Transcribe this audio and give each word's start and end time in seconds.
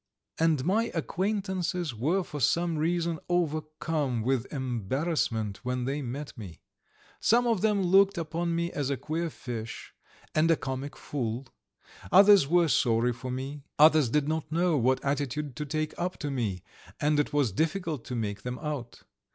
And 0.39 0.65
my 0.65 0.85
acquaintances 0.95 1.93
were 1.93 2.23
for 2.23 2.39
some 2.39 2.79
reason 2.79 3.19
overcome 3.29 4.23
with 4.23 4.51
embarrassment 4.51 5.63
when 5.63 5.85
they 5.85 6.01
met 6.01 6.35
me. 6.35 6.59
Some 7.19 7.45
of 7.45 7.61
them 7.61 7.83
looked 7.83 8.17
upon 8.17 8.55
me 8.55 8.71
as 8.71 8.89
a 8.89 8.97
queer 8.97 9.29
fish 9.29 9.93
and 10.33 10.49
a 10.49 10.55
comic 10.55 10.95
fool; 10.97 11.45
others 12.11 12.47
were 12.47 12.67
sorry 12.67 13.13
for 13.13 13.29
me; 13.29 13.61
others 13.77 14.09
did 14.09 14.27
not 14.27 14.51
know 14.51 14.75
what 14.75 15.05
attitude 15.05 15.55
to 15.57 15.67
take 15.67 15.93
up 15.99 16.17
to 16.17 16.31
me, 16.31 16.63
and 16.99 17.19
it 17.19 17.31
was 17.31 17.51
difficult 17.51 18.03
to 18.05 18.15
make 18.15 18.41
them 18.41 18.57
out. 18.57 19.03